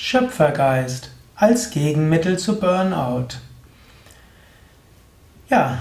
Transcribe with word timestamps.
Schöpfergeist 0.00 1.10
als 1.34 1.70
Gegenmittel 1.70 2.38
zu 2.38 2.60
Burnout. 2.60 3.38
Ja, 5.50 5.76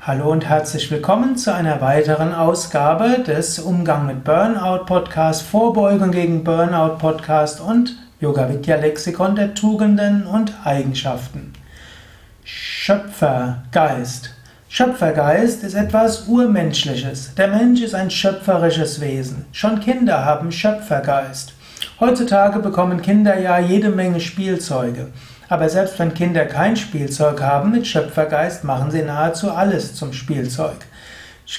hallo 0.00 0.32
und 0.32 0.48
herzlich 0.48 0.90
willkommen 0.90 1.36
zu 1.36 1.52
einer 1.52 1.82
weiteren 1.82 2.32
Ausgabe 2.34 3.22
des 3.26 3.58
Umgang 3.58 4.06
mit 4.06 4.24
Burnout 4.24 4.86
Podcast, 4.86 5.42
Vorbeugung 5.42 6.12
gegen 6.12 6.44
Burnout 6.44 6.96
Podcast 6.96 7.60
und 7.60 7.94
Yoga 8.20 8.48
Vidya 8.48 8.76
Lexikon 8.76 9.36
der 9.36 9.52
Tugenden 9.52 10.26
und 10.26 10.54
Eigenschaften. 10.64 11.52
Schöpfergeist. 12.44 14.34
Schöpfergeist 14.70 15.62
ist 15.62 15.74
etwas 15.74 16.26
Urmenschliches. 16.26 17.34
Der 17.34 17.48
Mensch 17.48 17.82
ist 17.82 17.94
ein 17.94 18.10
schöpferisches 18.10 19.02
Wesen. 19.02 19.44
Schon 19.52 19.80
Kinder 19.80 20.24
haben 20.24 20.52
Schöpfergeist. 20.52 21.52
Heutzutage 22.00 22.60
bekommen 22.60 23.02
Kinder 23.02 23.38
ja 23.38 23.58
jede 23.58 23.90
Menge 23.90 24.20
Spielzeuge. 24.20 25.08
Aber 25.48 25.68
selbst 25.68 25.98
wenn 25.98 26.14
Kinder 26.14 26.44
kein 26.44 26.76
Spielzeug 26.76 27.40
haben, 27.40 27.70
mit 27.70 27.86
Schöpfergeist 27.86 28.64
machen 28.64 28.90
sie 28.90 29.02
nahezu 29.02 29.50
alles 29.50 29.94
zum 29.94 30.12
Spielzeug. 30.12 30.76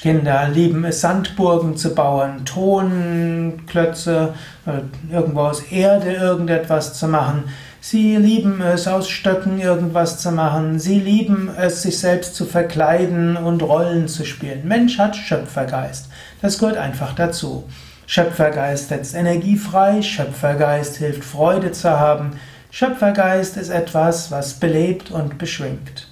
Kinder 0.01 0.47
lieben 0.47 0.85
es, 0.85 1.01
Sandburgen 1.01 1.75
zu 1.75 1.95
bauen, 1.95 2.45
Tonklötze, 2.45 4.35
äh, 4.67 5.13
irgendwo 5.13 5.41
aus 5.41 5.63
Erde 5.71 6.13
irgendetwas 6.13 6.93
zu 6.93 7.07
machen. 7.07 7.45
Sie 7.81 8.15
lieben 8.15 8.61
es, 8.61 8.87
aus 8.87 9.09
Stöcken 9.09 9.59
irgendwas 9.59 10.19
zu 10.19 10.31
machen. 10.31 10.79
Sie 10.79 10.99
lieben 10.99 11.49
es, 11.57 11.81
sich 11.81 11.97
selbst 11.97 12.35
zu 12.35 12.45
verkleiden 12.45 13.35
und 13.35 13.63
Rollen 13.63 14.07
zu 14.07 14.25
spielen. 14.25 14.67
Mensch 14.67 14.99
hat 14.99 15.15
Schöpfergeist. 15.15 16.07
Das 16.41 16.59
gehört 16.59 16.77
einfach 16.77 17.13
dazu. 17.15 17.63
Schöpfergeist 18.11 18.89
setzt 18.89 19.13
Energie 19.13 19.55
frei, 19.55 20.01
Schöpfergeist 20.01 20.97
hilft 20.97 21.23
Freude 21.23 21.71
zu 21.71 21.91
haben. 21.91 22.31
Schöpfergeist 22.71 23.55
ist 23.55 23.69
etwas, 23.69 24.31
was 24.31 24.55
belebt 24.55 25.11
und 25.11 25.37
beschwingt. 25.37 26.07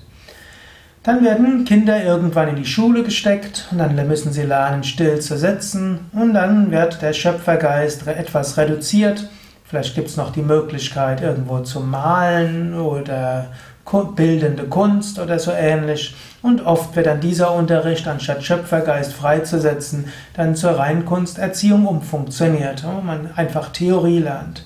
Dann 1.02 1.26
werden 1.26 1.66
Kinder 1.66 2.04
irgendwann 2.04 2.50
in 2.50 2.56
die 2.56 2.68
Schule 2.68 3.02
gesteckt 3.02 3.68
und 3.72 3.80
dann 3.80 3.96
müssen 4.08 4.32
sie 4.32 4.44
lernen, 4.44 4.84
still 4.84 5.20
zu 5.22 5.40
sitzen 5.40 6.02
und 6.14 6.36
dann 6.36 6.70
wird 6.70 7.02
der 7.02 7.14
Schöpfergeist 7.14 8.06
etwas 8.06 8.58
reduziert. 8.58 9.28
Vielleicht 9.66 9.96
gibt 9.96 10.10
es 10.10 10.18
noch 10.18 10.32
die 10.32 10.44
Möglichkeit, 10.44 11.22
irgendwo 11.22 11.62
zu 11.62 11.80
malen 11.80 12.80
oder 12.80 13.48
bildende 14.16 14.66
Kunst 14.66 15.18
oder 15.18 15.40
so 15.40 15.52
ähnlich. 15.52 16.16
Und 16.42 16.66
oft 16.66 16.96
wird 16.96 17.08
dann 17.08 17.20
dieser 17.20 17.54
Unterricht, 17.54 18.08
anstatt 18.08 18.44
Schöpfergeist 18.44 19.14
freizusetzen, 19.14 20.12
dann 20.36 20.56
zur 20.56 20.72
Reinkunsterziehung 20.72 21.86
umfunktioniert, 21.88 22.84
wo 22.84 23.02
man 23.02 23.32
einfach 23.36 23.70
Theorie 23.70 24.20
lernt. 24.20 24.64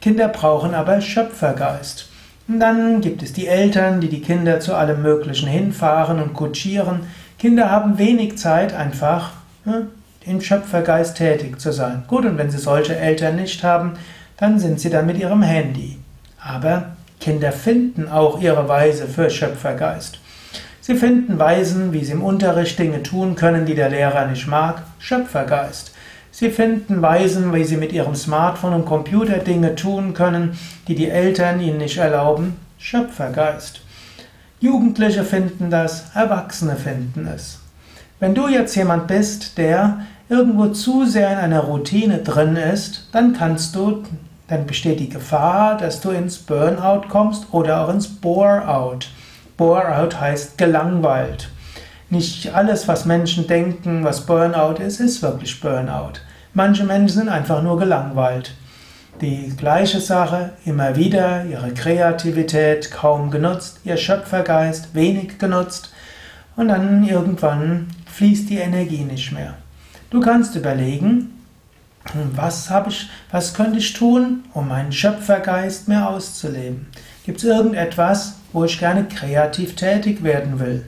Kinder 0.00 0.28
brauchen 0.28 0.74
aber 0.74 1.00
Schöpfergeist. 1.00 2.08
Und 2.46 2.60
dann 2.60 3.00
gibt 3.00 3.22
es 3.22 3.32
die 3.32 3.46
Eltern, 3.46 4.00
die 4.00 4.08
die 4.08 4.22
Kinder 4.22 4.60
zu 4.60 4.74
allem 4.74 5.02
Möglichen 5.02 5.48
hinfahren 5.48 6.22
und 6.22 6.32
kutschieren. 6.34 7.00
Kinder 7.38 7.70
haben 7.70 7.98
wenig 7.98 8.38
Zeit, 8.38 8.72
einfach 8.72 9.32
ne, 9.64 9.88
im 10.24 10.40
Schöpfergeist 10.40 11.16
tätig 11.16 11.60
zu 11.60 11.72
sein. 11.72 12.04
Gut, 12.06 12.24
und 12.24 12.38
wenn 12.38 12.50
sie 12.50 12.58
solche 12.58 12.96
Eltern 12.96 13.36
nicht 13.36 13.64
haben, 13.64 13.94
dann 14.38 14.58
sind 14.58 14.80
sie 14.80 14.88
dann 14.88 15.06
mit 15.06 15.18
ihrem 15.18 15.42
Handy. 15.42 15.98
Aber 16.40 16.96
Kinder 17.20 17.52
finden 17.52 18.08
auch 18.08 18.40
ihre 18.40 18.68
Weise 18.68 19.06
für 19.06 19.28
Schöpfergeist. 19.28 20.20
Sie 20.88 20.96
finden 20.96 21.38
Weisen, 21.38 21.92
wie 21.92 22.02
sie 22.02 22.12
im 22.12 22.22
Unterricht 22.22 22.78
Dinge 22.78 23.02
tun 23.02 23.34
können, 23.34 23.66
die 23.66 23.74
der 23.74 23.90
Lehrer 23.90 24.26
nicht 24.26 24.46
mag, 24.46 24.84
Schöpfergeist. 24.98 25.92
Sie 26.30 26.48
finden 26.48 27.02
Weisen, 27.02 27.52
wie 27.52 27.64
sie 27.64 27.76
mit 27.76 27.92
ihrem 27.92 28.14
Smartphone 28.14 28.72
und 28.72 28.86
Computer 28.86 29.36
Dinge 29.36 29.74
tun 29.74 30.14
können, 30.14 30.58
die 30.86 30.94
die 30.94 31.10
Eltern 31.10 31.60
ihnen 31.60 31.76
nicht 31.76 31.98
erlauben, 31.98 32.56
Schöpfergeist. 32.78 33.82
Jugendliche 34.60 35.24
finden 35.24 35.68
das, 35.68 36.06
Erwachsene 36.14 36.76
finden 36.76 37.28
es. 37.34 37.58
Wenn 38.18 38.34
du 38.34 38.48
jetzt 38.48 38.74
jemand 38.74 39.08
bist, 39.08 39.58
der 39.58 40.06
irgendwo 40.30 40.68
zu 40.68 41.04
sehr 41.04 41.30
in 41.32 41.36
einer 41.36 41.64
Routine 41.64 42.20
drin 42.20 42.56
ist, 42.56 43.10
dann 43.12 43.34
kannst 43.34 43.76
du 43.76 44.04
dann 44.46 44.66
besteht 44.66 45.00
die 45.00 45.10
Gefahr, 45.10 45.76
dass 45.76 46.00
du 46.00 46.08
ins 46.08 46.38
Burnout 46.38 47.08
kommst 47.10 47.48
oder 47.52 47.84
auch 47.84 47.90
ins 47.90 48.08
Bore-out. 48.08 49.10
Bore-out 49.58 50.18
heißt 50.18 50.56
gelangweilt. 50.56 51.50
Nicht 52.10 52.54
alles, 52.54 52.88
was 52.88 53.04
Menschen 53.04 53.46
denken, 53.46 54.04
was 54.04 54.24
Burnout 54.24 54.80
ist, 54.80 55.00
ist 55.00 55.20
wirklich 55.20 55.60
Burnout. 55.60 56.20
Manche 56.54 56.84
Menschen 56.84 57.18
sind 57.18 57.28
einfach 57.28 57.62
nur 57.62 57.78
gelangweilt. 57.78 58.54
Die 59.20 59.52
gleiche 59.56 60.00
Sache, 60.00 60.52
immer 60.64 60.94
wieder, 60.94 61.44
ihre 61.44 61.74
Kreativität 61.74 62.92
kaum 62.92 63.30
genutzt, 63.32 63.80
ihr 63.84 63.96
Schöpfergeist 63.96 64.94
wenig 64.94 65.38
genutzt 65.38 65.92
und 66.54 66.68
dann 66.68 67.02
irgendwann 67.02 67.88
fließt 68.06 68.48
die 68.48 68.58
Energie 68.58 69.02
nicht 69.02 69.32
mehr. 69.32 69.54
Du 70.10 70.20
kannst 70.20 70.54
überlegen, 70.54 71.34
was 72.34 72.70
habe 72.70 72.90
ich, 72.90 73.10
was 73.32 73.54
könnte 73.54 73.78
ich 73.78 73.92
tun, 73.92 74.44
um 74.54 74.68
meinen 74.68 74.92
Schöpfergeist 74.92 75.88
mehr 75.88 76.08
auszuleben? 76.08 76.86
Gibt 77.26 77.38
es 77.38 77.44
irgendetwas, 77.44 78.37
wo 78.52 78.64
ich 78.64 78.78
gerne 78.78 79.04
kreativ 79.04 79.76
tätig 79.76 80.22
werden 80.22 80.58
will? 80.58 80.84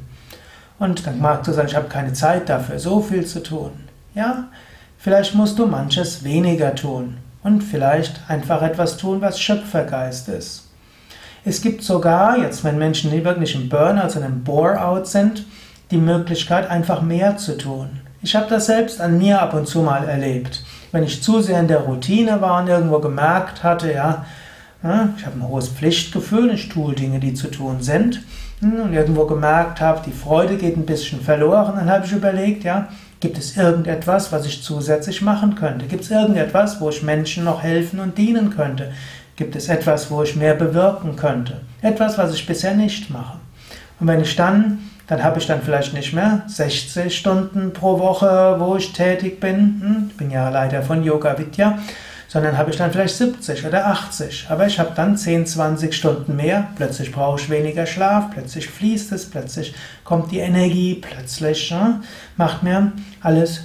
Und 0.79 1.07
dann 1.07 1.21
mag 1.21 1.45
du 1.45 1.53
sagen, 1.53 1.69
ich 1.69 1.77
habe 1.77 1.89
keine 1.89 2.13
Zeit 2.13 2.49
dafür, 2.49 2.79
so 2.79 3.01
viel 3.01 3.27
zu 3.27 3.43
tun. 3.43 3.73
Ja, 4.15 4.49
vielleicht 4.99 5.35
musst 5.35 5.59
du 5.59 5.67
manches 5.67 6.25
weniger 6.25 6.75
tun 6.75 7.19
und 7.43 7.63
vielleicht 7.63 8.21
einfach 8.29 8.63
etwas 8.63 8.97
tun, 8.97 9.21
was 9.21 9.41
Schöpfergeist 9.41 10.29
ist. 10.29 10.69
Es 11.45 11.63
gibt 11.63 11.83
sogar, 11.83 12.39
jetzt 12.39 12.65
wenn 12.65 12.79
Menschen 12.79 13.13
wirklich 13.13 13.55
im 13.55 13.69
Burnout, 13.69 14.03
also 14.03 14.21
im 14.21 14.45
Bore-out 14.45 15.07
sind, 15.07 15.45
die 15.91 15.97
Möglichkeit, 15.97 16.69
einfach 16.69 17.03
mehr 17.03 17.37
zu 17.37 17.57
tun. 17.57 18.01
Ich 18.23 18.37
habe 18.37 18.49
das 18.49 18.67
selbst 18.67 19.01
an 19.01 19.19
mir 19.19 19.41
ab 19.41 19.55
und 19.55 19.67
zu 19.67 19.81
mal 19.81 20.07
erlebt 20.07 20.63
wenn 20.93 21.05
ich 21.05 21.23
zu 21.23 21.41
sehr 21.41 21.61
in 21.61 21.69
der 21.69 21.81
Routine 21.81 22.41
war 22.41 22.61
und 22.61 22.69
irgendwo 22.69 22.99
gemerkt 22.99 23.63
hatte, 23.63 23.93
ja, 23.93 24.25
ich 24.83 25.27
habe 25.27 25.39
ein 25.39 25.47
hohes 25.47 25.69
Pflichtgefühl, 25.69 26.51
ich 26.51 26.69
tue 26.69 26.95
Dinge, 26.95 27.21
die 27.21 27.35
zu 27.35 27.49
tun 27.49 27.83
sind, 27.83 28.23
hm, 28.61 28.81
und 28.81 28.93
irgendwo 28.93 29.27
gemerkt 29.27 29.81
habe, 29.81 30.01
die 30.07 30.13
Freude 30.13 30.57
geht 30.57 30.77
ein 30.77 30.87
bisschen 30.87 31.21
verloren, 31.21 31.75
dann 31.77 31.91
habe 31.91 32.07
ich 32.07 32.13
überlegt, 32.13 32.65
ja, 32.65 32.89
gibt 33.21 33.37
es 33.37 33.57
irgendetwas, 33.57 34.33
was 34.33 34.47
ich 34.47 34.63
zusätzlich 34.63 35.21
machen 35.21 35.55
könnte? 35.55 35.87
Gibt 35.87 36.05
es 36.05 36.11
irgendetwas, 36.11 36.81
wo 36.81 36.89
ich 36.89 37.03
Menschen 37.03 37.45
noch 37.45 37.63
helfen 37.63 38.01
und 38.01 38.17
dienen 38.17 38.51
könnte? 38.51 38.93
Gibt 39.37 39.57
es 39.57 39.69
etwas, 39.69 40.11
wo 40.11 40.23
ich 40.23 40.37
mehr 40.37 40.55
bewirken 40.55 41.17
könnte? 41.17 41.61
Etwas, 41.83 42.17
was 42.17 42.35
ich 42.35 42.47
bisher 42.47 42.75
nicht 42.75 43.11
mache. 43.11 43.39
Und 43.99 44.07
wenn 44.07 44.21
ich 44.21 44.37
dann 44.37 44.79
dann 45.11 45.25
habe 45.25 45.41
ich 45.41 45.47
dann 45.49 45.61
vielleicht 45.61 45.93
nicht 45.93 46.13
mehr 46.13 46.43
60 46.47 47.19
Stunden 47.19 47.73
pro 47.73 47.99
Woche, 47.99 48.55
wo 48.61 48.77
ich 48.77 48.93
tätig 48.93 49.41
bin. 49.41 49.57
Hm, 49.57 50.07
ich 50.09 50.17
bin 50.17 50.31
ja 50.31 50.49
leider 50.51 50.83
von 50.83 51.03
Yoga 51.03 51.37
Vidya. 51.37 51.81
Sondern 52.33 52.57
habe 52.57 52.71
ich 52.71 52.77
dann 52.77 52.93
vielleicht 52.93 53.17
70 53.17 53.67
oder 53.67 53.89
80. 53.89 54.47
Aber 54.51 54.65
ich 54.65 54.79
habe 54.79 54.93
dann 54.95 55.17
10, 55.17 55.47
20 55.47 55.93
Stunden 55.93 56.37
mehr. 56.37 56.69
Plötzlich 56.77 57.11
brauche 57.11 57.41
ich 57.41 57.51
weniger 57.51 57.87
Schlaf. 57.87 58.31
Plötzlich 58.31 58.69
fließt 58.69 59.11
es. 59.11 59.29
Plötzlich 59.29 59.75
kommt 60.05 60.31
die 60.31 60.39
Energie. 60.39 60.95
Plötzlich 60.95 61.73
ne, 61.73 62.01
macht 62.37 62.63
mir 62.63 62.93
alles 63.21 63.63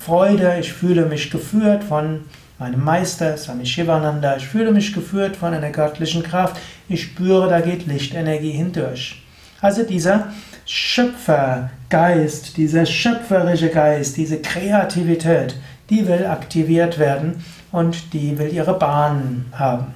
Freude. 0.00 0.56
Ich 0.58 0.72
fühle 0.72 1.04
mich 1.04 1.30
geführt 1.30 1.84
von 1.84 2.20
meinem 2.58 2.82
Meister, 2.82 3.36
Swami 3.36 3.66
Shivananda. 3.66 4.36
Ich 4.36 4.46
fühle 4.46 4.72
mich 4.72 4.94
geführt 4.94 5.36
von 5.36 5.52
einer 5.52 5.70
göttlichen 5.70 6.22
Kraft. 6.22 6.56
Ich 6.88 7.02
spüre, 7.02 7.50
da 7.50 7.60
geht 7.60 7.86
Lichtenergie 7.86 8.52
hindurch. 8.52 9.22
Also 9.60 9.82
dieser 9.82 10.32
Schöpfergeist, 10.74 12.56
dieser 12.56 12.86
schöpferische 12.86 13.68
Geist, 13.68 14.16
diese 14.16 14.40
Kreativität, 14.40 15.54
die 15.90 16.08
will 16.08 16.24
aktiviert 16.24 16.98
werden 16.98 17.44
und 17.72 18.14
die 18.14 18.38
will 18.38 18.50
ihre 18.50 18.78
Bahn 18.78 19.52
haben. 19.52 19.92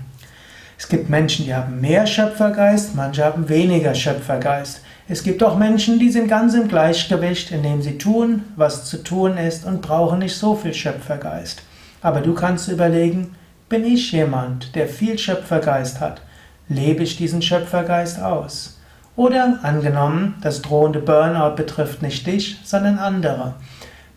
Es 0.76 0.88
gibt 0.88 1.08
Menschen, 1.08 1.46
die 1.46 1.54
haben 1.54 1.80
mehr 1.80 2.06
Schöpfergeist, 2.06 2.94
manche 2.94 3.24
haben 3.24 3.48
weniger 3.48 3.94
Schöpfergeist. 3.94 4.82
Es 5.08 5.22
gibt 5.22 5.42
auch 5.42 5.56
Menschen, 5.56 5.98
die 5.98 6.10
sind 6.10 6.28
ganz 6.28 6.52
im 6.52 6.68
Gleichgewicht, 6.68 7.52
indem 7.52 7.80
sie 7.80 7.96
tun, 7.96 8.44
was 8.56 8.84
zu 8.84 9.02
tun 9.02 9.38
ist 9.38 9.64
und 9.64 9.80
brauchen 9.80 10.18
nicht 10.18 10.36
so 10.36 10.56
viel 10.56 10.74
Schöpfergeist. 10.74 11.62
Aber 12.02 12.20
du 12.20 12.34
kannst 12.34 12.68
überlegen, 12.68 13.34
bin 13.70 13.86
ich 13.86 14.12
jemand, 14.12 14.74
der 14.74 14.88
viel 14.88 15.18
Schöpfergeist 15.18 16.00
hat? 16.00 16.20
Lebe 16.68 17.02
ich 17.02 17.16
diesen 17.16 17.40
Schöpfergeist 17.40 18.20
aus? 18.20 18.75
Oder 19.16 19.58
angenommen, 19.62 20.34
das 20.42 20.60
drohende 20.60 20.98
Burnout 20.98 21.56
betrifft 21.56 22.02
nicht 22.02 22.26
dich, 22.26 22.60
sondern 22.64 22.98
andere. 22.98 23.54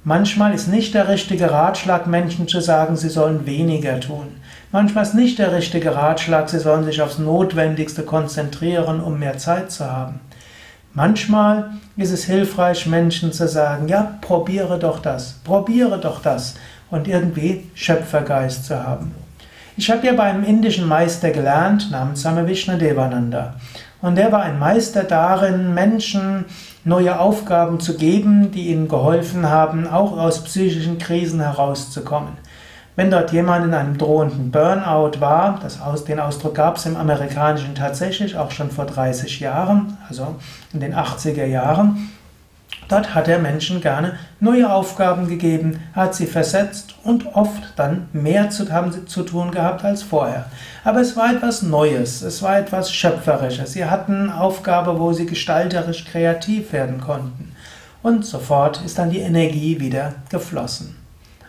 Manchmal 0.04 0.54
ist 0.54 0.68
nicht 0.68 0.94
der 0.94 1.08
richtige 1.08 1.52
Ratschlag, 1.52 2.06
Menschen 2.06 2.48
zu 2.48 2.62
sagen, 2.62 2.98
sie 2.98 3.10
sollen 3.10 3.46
weniger 3.46 4.00
tun. 4.00 4.28
Manchmal 4.72 5.04
ist 5.04 5.16
nicht 5.16 5.40
der 5.40 5.54
richtige 5.54 5.96
Ratschlag, 5.96 6.50
sie 6.50 6.60
sollen 6.60 6.84
sich 6.84 7.02
aufs 7.02 7.18
Notwendigste 7.18 8.04
konzentrieren, 8.04 9.02
um 9.02 9.20
mehr 9.20 9.38
Zeit 9.38 9.72
zu 9.72 9.90
haben. 9.90 10.20
Manchmal 10.94 11.72
ist 11.96 12.12
es 12.12 12.26
hilfreich, 12.26 12.86
Menschen 12.86 13.32
zu 13.32 13.48
sagen, 13.48 13.88
ja, 13.88 14.18
probiere 14.22 14.80
doch 14.80 15.00
das, 15.00 15.34
probiere 15.44 16.00
doch 16.00 16.22
das 16.22 16.56
und 16.90 17.08
irgendwie 17.08 17.70
Schöpfergeist 17.74 18.66
zu 18.66 18.84
haben. 18.84 19.14
Ich 19.78 19.90
habe 19.90 20.06
ja 20.06 20.14
bei 20.14 20.24
einem 20.24 20.44
indischen 20.44 20.88
Meister 20.88 21.32
gelernt, 21.32 21.90
namens 21.90 22.22
Same 22.22 22.44
Devananda. 22.44 23.54
Und 24.02 24.16
der 24.16 24.32
war 24.32 24.42
ein 24.42 24.60
Meister 24.60 25.04
darin, 25.04 25.74
Menschen 25.74 26.46
neue 26.86 27.20
Aufgaben 27.20 27.80
zu 27.80 27.98
geben, 27.98 28.52
die 28.52 28.68
ihnen 28.68 28.88
geholfen 28.88 29.50
haben, 29.50 29.88
auch 29.88 30.18
aus 30.18 30.44
psychischen 30.44 30.98
Krisen 31.00 31.42
herauszukommen. 31.42 32.38
Wenn 32.96 33.12
dort 33.12 33.32
jemand 33.32 33.66
in 33.66 33.74
einem 33.74 33.98
drohenden 33.98 34.52
Burnout 34.52 35.22
war, 35.22 35.60
aus, 35.86 36.04
den 36.04 36.20
Ausdruck 36.20 36.56
gab 36.56 36.78
es 36.78 36.86
im 36.86 36.98
Amerikanischen 36.98 37.76
tatsächlich 37.76 38.36
auch 38.38 38.52
schon 38.52 38.72
vor 38.72 38.86
30 38.86 39.40
Jahren, 39.40 39.98
also 40.08 40.36
in 40.74 40.82
den 40.82 40.94
80er 40.94 41.46
Jahren, 41.46 42.10
Dort 42.90 43.14
hat 43.14 43.28
er 43.28 43.38
Menschen 43.38 43.82
gerne 43.82 44.18
neue 44.40 44.70
Aufgaben 44.70 45.28
gegeben, 45.28 45.80
hat 45.94 46.16
sie 46.16 46.26
versetzt 46.26 46.96
und 47.04 47.36
oft 47.36 47.62
dann 47.76 48.10
mehr 48.14 48.50
zu, 48.50 48.72
haben 48.72 49.08
zu 49.08 49.22
tun 49.22 49.52
gehabt 49.52 49.86
als 49.86 50.02
vorher. 50.02 50.46
Aber 50.84 51.00
es 51.00 51.16
war 51.16 51.32
etwas 51.32 51.62
Neues, 51.62 52.24
es 52.24 52.42
war 52.42 52.58
etwas 52.58 52.92
Schöpferisches. 52.92 53.74
Sie 53.74 53.86
hatten 53.86 54.32
Aufgabe, 54.32 55.00
wo 55.00 55.14
sie 55.14 55.28
gestalterisch 55.28 56.06
kreativ 56.06 56.74
werden 56.74 57.00
konnten. 57.00 57.54
Und 58.02 58.26
sofort 58.26 58.82
ist 58.84 58.98
dann 58.98 59.12
die 59.12 59.20
Energie 59.20 59.80
wieder 59.80 60.16
geflossen. 60.32 60.98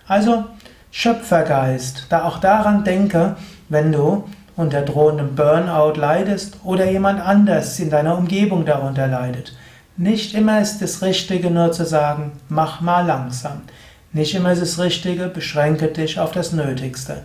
Also 0.07 0.45
Schöpfergeist, 0.91 2.07
da 2.11 2.25
auch 2.25 2.39
daran 2.39 2.85
denke, 2.85 3.37
wenn 3.71 3.93
du 3.93 4.25
unter 4.57 4.83
drohendem 4.83 5.37
Burnout 5.37 5.95
leidest 5.99 6.59
oder 6.65 6.91
jemand 6.91 7.21
anders 7.21 7.79
in 7.81 7.89
deiner 7.89 8.19
Umgebung 8.19 8.67
darunter 8.67 9.07
leidet. 9.07 9.55
Nicht 9.97 10.35
immer 10.35 10.61
ist 10.61 10.81
es 10.83 11.03
Richtige 11.03 11.51
nur 11.51 11.73
zu 11.73 11.85
sagen, 11.85 12.33
mach 12.49 12.81
mal 12.81 13.07
langsam. 13.07 13.63
Nicht 14.13 14.35
immer 14.35 14.53
ist 14.53 14.63
es 14.63 14.79
Richtige, 14.79 15.29
beschränke 15.29 15.89
dich 15.89 16.19
auf 16.19 16.33
das 16.33 16.53
Nötigste. 16.53 17.23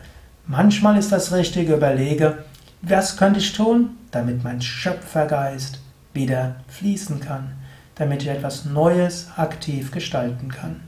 Manchmal 0.48 0.98
ist 0.98 1.12
das 1.12 1.32
Richtige, 1.32 1.76
überlege, 1.76 2.40
was 2.82 3.18
könnte 3.18 3.40
ich 3.40 3.54
tun, 3.54 3.98
damit 4.12 4.44
mein 4.44 4.62
Schöpfergeist 4.62 5.80
wieder 6.14 6.56
fließen 6.68 7.20
kann, 7.20 7.54
damit 7.96 8.22
ich 8.22 8.30
etwas 8.30 8.66
Neues 8.66 9.30
aktiv 9.36 9.92
gestalten 9.92 10.50
kann. 10.50 10.82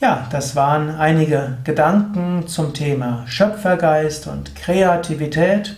Ja, 0.00 0.26
das 0.30 0.56
waren 0.56 0.96
einige 0.96 1.58
Gedanken 1.62 2.48
zum 2.48 2.74
Thema 2.74 3.24
Schöpfergeist 3.26 4.26
und 4.26 4.54
Kreativität. 4.56 5.76